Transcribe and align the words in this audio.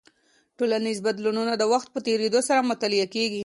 ټولنیز 0.57 0.97
بدلونونه 1.07 1.53
د 1.57 1.63
وخت 1.73 1.87
په 1.91 1.99
تېرېدو 2.07 2.39
سره 2.49 2.67
مطالعه 2.71 3.07
کیږي. 3.15 3.39